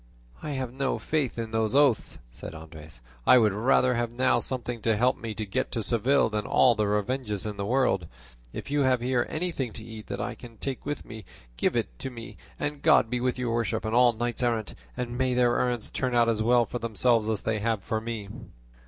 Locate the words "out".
16.15-16.29